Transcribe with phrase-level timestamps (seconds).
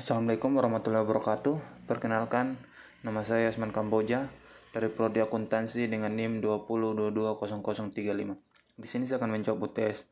[0.00, 1.84] Assalamualaikum warahmatullahi wabarakatuh.
[1.84, 2.56] Perkenalkan,
[3.04, 4.32] nama saya Asman Kamboja
[4.72, 8.80] dari Prodi Akuntansi dengan NIM 20220035.
[8.80, 10.08] Di sini saya akan menjawab UTS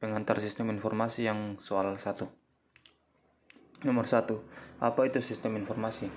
[0.00, 2.24] pengantar sistem informasi yang soal 1.
[3.84, 4.32] Nomor 1.
[4.80, 6.08] Apa itu sistem informasi?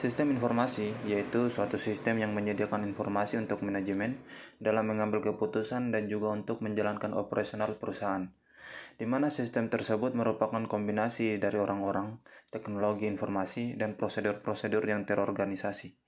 [0.00, 4.16] Sistem informasi yaitu suatu sistem yang menyediakan informasi untuk manajemen
[4.56, 8.32] dalam mengambil keputusan dan juga untuk menjalankan operasional perusahaan
[8.96, 15.98] di mana sistem tersebut merupakan kombinasi dari orang-orang, teknologi informasi, dan prosedur-prosedur yang terorganisasi.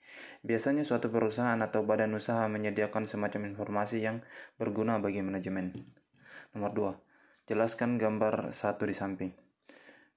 [0.47, 4.23] Biasanya suatu perusahaan atau badan usaha menyediakan semacam informasi yang
[4.57, 5.75] berguna bagi manajemen.
[6.55, 7.51] Nomor 2.
[7.51, 9.31] Jelaskan gambar satu di samping.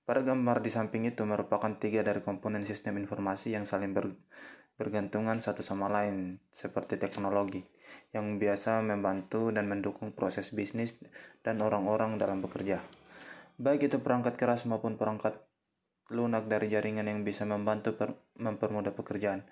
[0.10, 4.18] Pada gambar di samping itu merupakan tiga dari komponen sistem informasi yang saling ber,
[4.80, 7.62] bergantungan satu sama lain, seperti teknologi,
[8.12, 10.98] yang biasa membantu dan mendukung proses bisnis
[11.46, 12.82] dan orang-orang dalam bekerja.
[13.60, 15.38] Baik itu perangkat keras maupun perangkat
[16.10, 19.46] lunak dari jaringan yang bisa membantu per, mempermudah pekerjaan.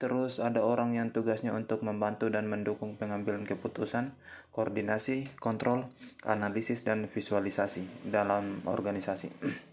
[0.00, 4.16] Terus ada orang yang tugasnya untuk membantu dan mendukung pengambilan keputusan,
[4.48, 5.92] koordinasi, kontrol,
[6.24, 9.28] analisis, dan visualisasi dalam organisasi.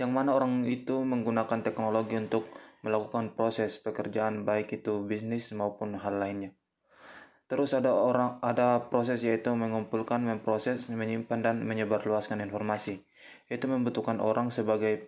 [0.00, 2.48] yang mana orang itu menggunakan teknologi untuk
[2.86, 6.54] melakukan proses pekerjaan baik itu bisnis maupun hal lainnya.
[7.46, 13.06] Terus ada orang ada proses yaitu mengumpulkan, memproses, menyimpan dan menyebarluaskan informasi.
[13.46, 14.98] Itu membutuhkan orang sebagai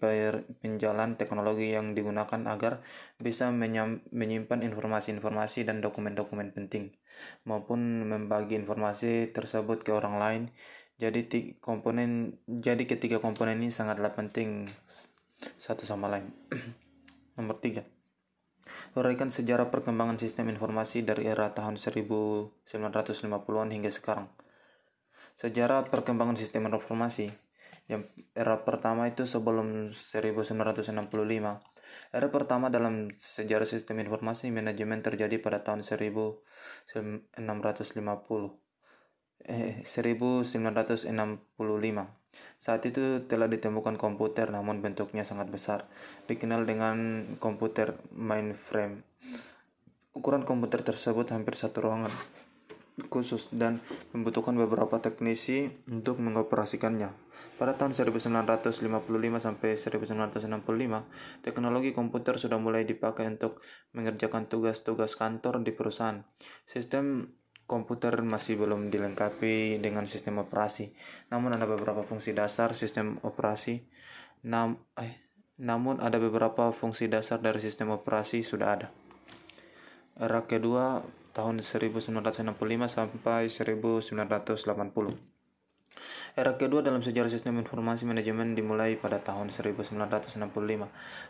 [0.63, 2.79] penjalan teknologi yang digunakan agar
[3.19, 6.95] bisa menyimpan informasi-informasi dan dokumen-dokumen penting
[7.43, 10.43] maupun membagi informasi tersebut ke orang lain.
[11.03, 14.71] Jadi komponen jadi ketiga komponen ini sangatlah penting
[15.59, 16.31] satu sama lain.
[17.39, 17.87] Nomor tiga
[18.99, 24.27] Uraikan sejarah perkembangan sistem informasi dari era tahun 1950-an hingga sekarang.
[25.39, 27.31] Sejarah perkembangan sistem informasi
[27.87, 28.03] yang
[28.35, 30.99] era pertama itu sebelum 1965.
[32.11, 37.23] Era pertama dalam sejarah sistem informasi manajemen terjadi pada tahun 1650.
[39.47, 42.18] Eh, 1965
[42.59, 45.89] saat itu telah ditemukan komputer namun bentuknya sangat besar,
[46.29, 49.07] dikenal dengan komputer mainframe.
[50.13, 52.11] Ukuran komputer tersebut hampir satu ruangan
[53.07, 53.79] khusus dan
[54.11, 57.15] membutuhkan beberapa teknisi untuk mengoperasikannya.
[57.55, 58.75] Pada tahun 1955
[59.39, 63.63] sampai 1965, teknologi komputer sudah mulai dipakai untuk
[63.95, 66.27] mengerjakan tugas-tugas kantor di perusahaan.
[66.67, 67.38] Sistem
[67.69, 70.97] komputer masih belum dilengkapi dengan sistem operasi.
[71.29, 73.85] Namun ada beberapa fungsi dasar sistem operasi.
[74.49, 75.21] Nam eh,
[75.61, 78.89] namun ada beberapa fungsi dasar dari sistem operasi sudah ada.
[80.17, 81.05] Era kedua
[81.37, 82.17] tahun 1965
[82.89, 84.17] sampai 1980.
[86.37, 90.37] Era kedua dalam sejarah sistem informasi manajemen dimulai pada tahun 1965.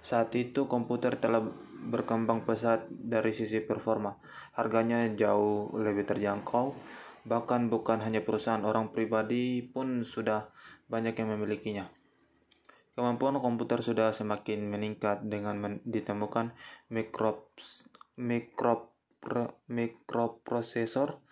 [0.03, 1.45] Saat itu komputer telah
[1.87, 4.19] berkembang pesat dari sisi performa.
[4.59, 6.75] Harganya jauh lebih terjangkau.
[7.29, 10.49] Bahkan bukan hanya perusahaan, orang pribadi pun sudah
[10.91, 11.87] banyak yang memilikinya.
[12.99, 16.51] Kemampuan komputer sudah semakin meningkat dengan men ditemukan
[16.91, 17.87] mikrops,
[18.19, 18.91] mikrop,
[19.71, 21.23] mikroprosesor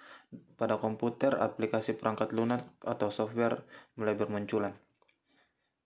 [0.56, 3.62] pada komputer, aplikasi perangkat lunak atau software
[4.00, 4.72] mulai bermunculan.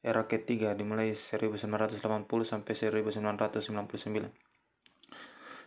[0.01, 2.01] Era ketiga dimulai 1980
[2.47, 4.33] sampai 1999.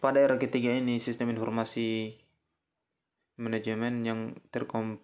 [0.00, 2.16] Pada era ketiga ini, sistem informasi
[3.40, 5.00] manajemen yang terkom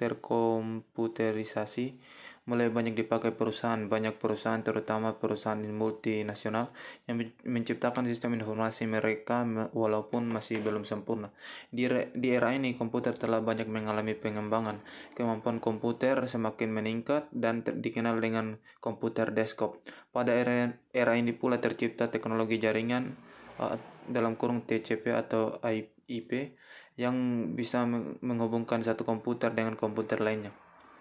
[0.00, 2.00] terkomputerisasi
[2.44, 3.88] mulai banyak dipakai perusahaan.
[3.88, 6.68] Banyak perusahaan, terutama perusahaan multinasional,
[7.08, 11.32] yang menciptakan sistem informasi mereka walaupun masih belum sempurna.
[11.72, 14.84] Di, di era ini, komputer telah banyak mengalami pengembangan.
[15.16, 19.80] Kemampuan komputer semakin meningkat dan dikenal dengan komputer desktop.
[20.12, 23.16] Pada era, era ini pula tercipta teknologi jaringan
[23.56, 25.56] uh, dalam kurung TCP atau
[26.04, 26.60] IP
[26.94, 27.82] yang bisa
[28.22, 30.54] menghubungkan satu komputer dengan komputer lainnya.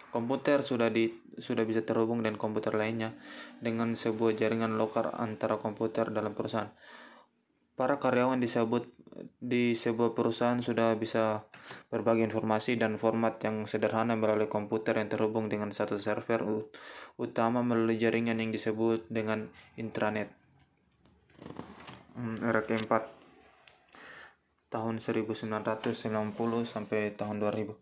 [0.10, 3.18] Komputer sudah di sudah bisa terhubung dengan komputer lainnya
[3.58, 6.70] dengan sebuah jaringan lokal antara komputer dalam perusahaan.
[7.74, 8.86] Para karyawan disebut
[9.42, 11.46] di sebuah perusahaan sudah bisa
[11.90, 16.46] berbagi informasi dan format yang sederhana melalui komputer yang terhubung dengan satu server
[17.18, 20.30] utama melalui jaringan yang disebut dengan intranet.
[22.14, 23.23] Hmm, era keempat
[24.74, 26.02] tahun 1990
[26.66, 27.78] sampai tahun 2000.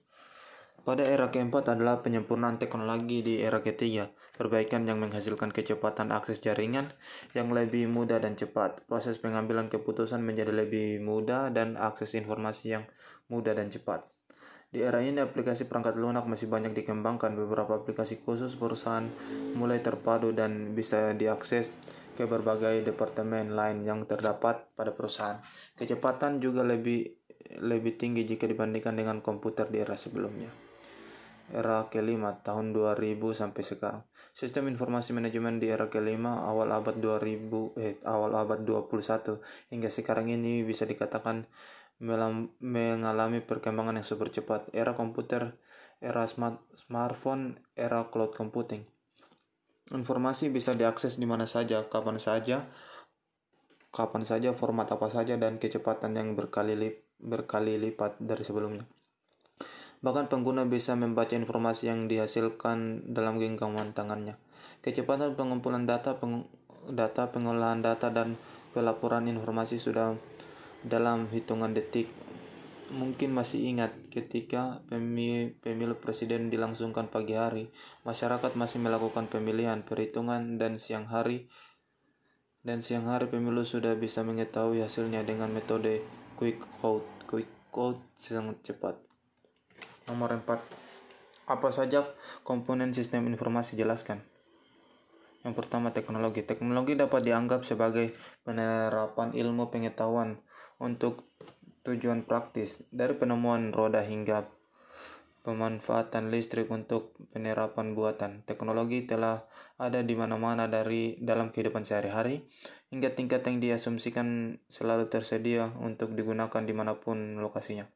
[0.82, 6.90] Pada era keempat adalah penyempurnaan teknologi di era ketiga, perbaikan yang menghasilkan kecepatan akses jaringan
[7.38, 8.82] yang lebih mudah dan cepat.
[8.90, 12.84] Proses pengambilan keputusan menjadi lebih mudah dan akses informasi yang
[13.30, 14.10] mudah dan cepat.
[14.72, 17.36] Di era ini aplikasi perangkat lunak masih banyak dikembangkan.
[17.38, 19.06] Beberapa aplikasi khusus perusahaan
[19.54, 21.70] mulai terpadu dan bisa diakses
[22.14, 25.40] ke berbagai departemen lain yang terdapat pada perusahaan.
[25.76, 27.08] Kecepatan juga lebih
[27.62, 30.72] lebih tinggi jika dibandingkan dengan komputer di era sebelumnya
[31.52, 34.04] era kelima tahun 2000 sampai sekarang.
[34.32, 40.32] Sistem informasi manajemen di era kelima awal abad 2000 eh awal abad 21 hingga sekarang
[40.32, 41.46] ini bisa dikatakan
[42.64, 44.72] mengalami perkembangan yang super cepat.
[44.74, 45.60] Era komputer,
[46.02, 48.88] era smart, smartphone, era cloud computing.
[49.92, 52.64] Informasi bisa diakses di mana saja, kapan saja,
[53.92, 58.88] kapan saja, format apa saja, dan kecepatan yang berkali, lip, berkali lipat dari sebelumnya.
[60.02, 64.40] Bahkan pengguna bisa membaca informasi yang dihasilkan dalam genggaman tangannya.
[64.82, 66.50] Kecepatan pengumpulan data, peng,
[66.90, 68.34] data pengolahan data dan
[68.74, 70.18] pelaporan informasi sudah
[70.82, 72.10] dalam hitungan detik.
[72.92, 77.72] Mungkin masih ingat ketika pemilu, presiden dilangsungkan pagi hari,
[78.04, 81.48] masyarakat masih melakukan pemilihan, perhitungan dan siang hari
[82.62, 86.06] dan siang hari pemilu sudah bisa mengetahui hasilnya dengan metode
[86.38, 87.08] quick code.
[87.26, 89.00] Quick code sangat cepat.
[90.06, 90.62] Nomor 4.
[91.50, 92.06] Apa saja
[92.46, 94.22] komponen sistem informasi jelaskan?
[95.42, 96.46] Yang pertama teknologi.
[96.46, 98.14] Teknologi dapat dianggap sebagai
[98.46, 100.38] penerapan ilmu pengetahuan
[100.78, 101.26] untuk
[101.82, 104.46] tujuan praktis dari penemuan roda hingga
[105.42, 108.46] pemanfaatan listrik untuk penerapan buatan.
[108.46, 109.42] Teknologi telah
[109.82, 112.46] ada di mana-mana dari dalam kehidupan sehari-hari
[112.94, 117.90] hingga tingkat yang diasumsikan selalu tersedia untuk digunakan di mana pun lokasinya.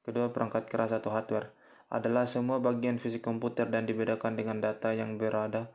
[0.00, 1.52] Kedua, perangkat keras atau hardware
[1.92, 5.68] adalah semua bagian fisik komputer dan dibedakan dengan data yang berada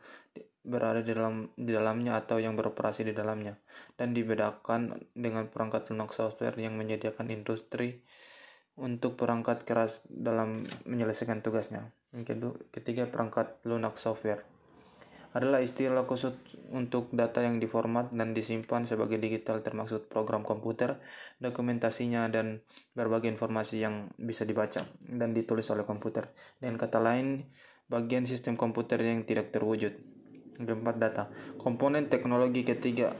[0.63, 3.55] berada di dalam di dalamnya atau yang beroperasi di dalamnya
[3.95, 8.03] dan dibedakan dengan perangkat lunak software yang menyediakan industri
[8.79, 11.91] untuk perangkat keras dalam menyelesaikan tugasnya.
[12.71, 14.41] Ketiga perangkat lunak software
[15.29, 16.33] adalah istilah khusus
[16.73, 20.97] untuk data yang diformat dan disimpan sebagai digital termasuk program komputer,
[21.37, 22.65] dokumentasinya, dan
[22.97, 26.33] berbagai informasi yang bisa dibaca dan ditulis oleh komputer.
[26.57, 27.45] Dengan kata lain,
[27.93, 29.93] bagian sistem komputer yang tidak terwujud.
[30.59, 31.31] Keempat data.
[31.55, 33.15] Komponen teknologi ketiga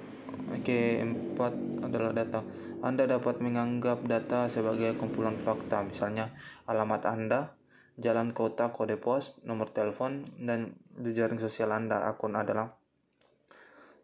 [0.62, 1.54] keempat
[1.88, 2.44] adalah data.
[2.80, 6.32] Anda dapat menganggap data sebagai kumpulan fakta, misalnya
[6.68, 7.60] alamat Anda,
[8.00, 12.08] jalan kota, kode pos, nomor telepon, dan jejaring sosial Anda.
[12.08, 12.80] Akun adalah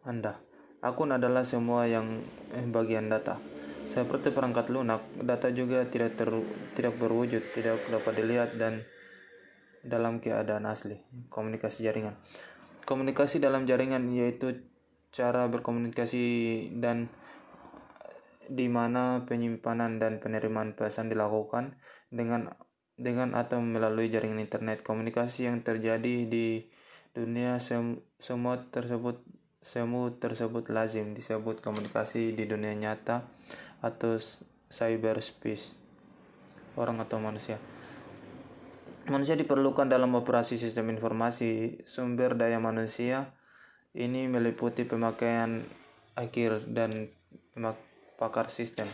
[0.04, 0.36] Anda.
[0.84, 2.20] Akun adalah semua yang
[2.52, 3.40] eh, bagian data.
[3.86, 6.28] Seperti perangkat lunak, data juga tidak ter,
[6.76, 8.84] tidak berwujud, tidak dapat dilihat dan
[9.80, 11.00] dalam keadaan asli.
[11.32, 12.18] Komunikasi jaringan.
[12.86, 14.62] Komunikasi dalam jaringan yaitu
[15.10, 16.24] cara berkomunikasi
[16.78, 17.10] dan
[18.46, 21.74] di mana penyimpanan dan penerimaan pesan dilakukan
[22.14, 22.54] dengan
[22.94, 24.86] dengan atau melalui jaringan internet.
[24.86, 26.70] Komunikasi yang terjadi di
[27.10, 29.18] dunia sem semua tersebut
[29.66, 33.26] semua tersebut lazim disebut komunikasi di dunia nyata
[33.82, 34.14] atau
[34.70, 35.74] cyberspace
[36.78, 37.58] orang atau manusia.
[39.06, 41.78] Manusia diperlukan dalam operasi sistem informasi.
[41.86, 43.38] Sumber daya manusia
[43.94, 45.62] ini meliputi pemakaian
[46.18, 47.06] akhir dan
[48.18, 48.90] pakar sistem.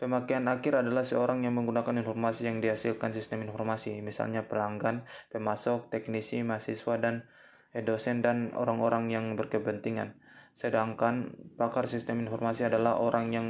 [0.00, 6.40] Pemakaian akhir adalah seorang yang menggunakan informasi yang dihasilkan sistem informasi, misalnya pelanggan, pemasok, teknisi,
[6.42, 7.28] mahasiswa, dan
[7.76, 10.16] eh, dosen dan orang-orang yang berkepentingan.
[10.56, 13.46] Sedangkan pakar sistem informasi adalah orang yang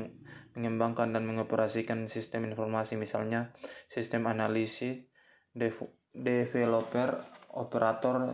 [0.58, 3.54] mengembangkan dan mengoperasikan sistem informasi, misalnya
[3.88, 5.08] sistem analisis,
[5.54, 7.20] developer,
[7.56, 8.32] operator,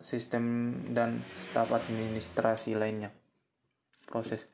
[0.00, 3.12] sistem, dan staf administrasi lainnya.
[4.08, 4.52] Proses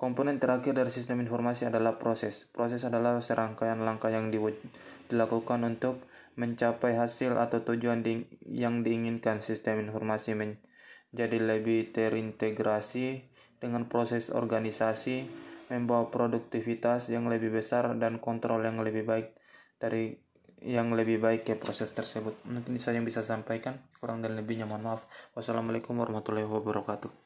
[0.00, 2.48] Komponen terakhir dari sistem informasi adalah proses.
[2.48, 6.00] Proses adalah serangkaian langkah yang dilakukan untuk
[6.40, 9.44] mencapai hasil atau tujuan di yang diinginkan.
[9.44, 13.28] Sistem informasi menjadi lebih terintegrasi
[13.60, 15.28] dengan proses organisasi,
[15.68, 19.36] membawa produktivitas yang lebih besar dan kontrol yang lebih baik
[19.76, 20.16] dari
[20.64, 22.36] yang lebih baik ke proses tersebut.
[22.48, 23.76] Mungkin ini saja yang bisa sampaikan.
[24.00, 25.00] Kurang dan lebihnya mohon maaf.
[25.36, 27.19] Wassalamualaikum warahmatullahi wabarakatuh.